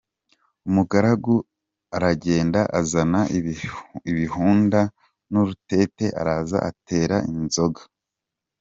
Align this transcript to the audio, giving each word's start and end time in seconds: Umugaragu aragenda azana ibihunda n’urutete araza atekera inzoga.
Umugaragu 0.67 1.35
aragenda 1.95 2.59
azana 2.79 3.19
ibihunda 4.11 4.81
n’urutete 5.31 6.05
araza 6.21 6.57
atekera 6.69 7.17
inzoga. 7.35 7.81